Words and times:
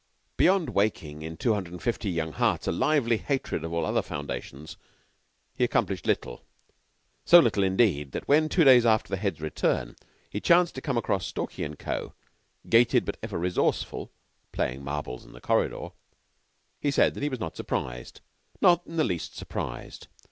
Beyond 0.35 0.69
waking 0.71 1.21
in 1.21 1.37
two 1.37 1.53
hundred 1.53 1.73
and 1.73 1.83
fifty 1.83 2.09
young 2.09 2.31
hearts 2.31 2.65
a 2.65 2.71
lively 2.71 3.17
hatred 3.17 3.63
of 3.63 3.71
all 3.71 3.85
other 3.85 4.01
foundations, 4.01 4.75
he 5.55 5.63
accomplished 5.63 6.07
little 6.07 6.43
so 7.23 7.37
little, 7.37 7.61
indeed, 7.61 8.11
that 8.13 8.27
when, 8.27 8.49
two 8.49 8.63
days 8.63 8.83
after 8.83 9.09
the 9.11 9.17
Head's 9.17 9.41
return, 9.41 9.95
he 10.27 10.41
chanced 10.41 10.73
to 10.73 10.81
come 10.81 10.97
across 10.97 11.27
Stalky 11.27 11.69
& 11.75 11.77
Co., 11.77 12.15
gated 12.67 13.05
but 13.05 13.17
ever 13.21 13.37
resourceful, 13.37 14.11
playing 14.51 14.83
marbles 14.83 15.23
in 15.23 15.33
the 15.33 15.39
corridor, 15.39 15.89
he 16.79 16.89
said 16.89 17.13
that 17.13 17.21
he 17.21 17.29
was 17.29 17.39
not 17.39 17.55
surprised 17.55 18.21
not 18.59 18.81
in 18.87 18.95
the 18.97 19.03
least 19.03 19.35
surprised. 19.35 20.07